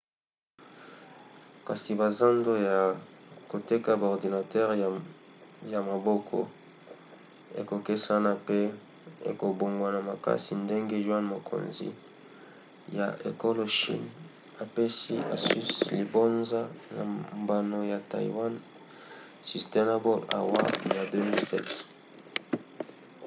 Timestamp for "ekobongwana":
9.31-9.99